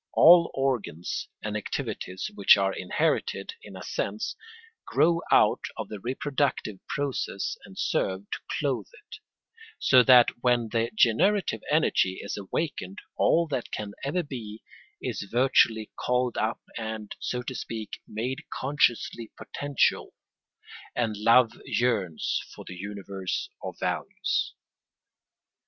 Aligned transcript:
All 0.13 0.49
organs 0.55 1.27
and 1.43 1.55
activities 1.55 2.31
which 2.33 2.57
are 2.57 2.73
inherited, 2.73 3.53
in 3.61 3.77
a 3.77 3.83
sense, 3.83 4.35
grow 4.83 5.21
out 5.31 5.61
of 5.77 5.89
the 5.89 5.99
reproductive 5.99 6.79
process 6.87 7.55
and 7.65 7.77
serve 7.77 8.23
to 8.31 8.39
clothe 8.49 8.87
it; 8.93 9.17
so 9.77 10.01
that 10.01 10.29
when 10.41 10.69
the 10.69 10.89
generative 10.95 11.61
energy 11.69 12.17
is 12.19 12.35
awakened 12.35 12.97
all 13.15 13.47
that 13.49 13.71
can 13.71 13.93
ever 14.03 14.23
be 14.23 14.63
is 14.99 15.27
virtually 15.31 15.91
called 15.95 16.35
up 16.35 16.63
and, 16.75 17.15
so 17.19 17.43
to 17.43 17.53
speak, 17.53 18.01
made 18.07 18.45
consciously 18.51 19.31
potential; 19.37 20.15
and 20.95 21.15
love 21.15 21.51
yearns 21.65 22.41
for 22.55 22.65
the 22.67 22.73
universe 22.73 23.49
of 23.61 23.77
values. 23.79 24.55